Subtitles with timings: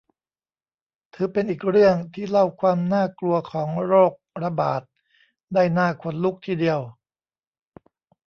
[1.13, 4.81] ถือเป็นอีกเรื่องที่เล่าความน่ากลัวของโรคระบาด
[5.53, 6.79] ได้น่าขนลุกทีเดียว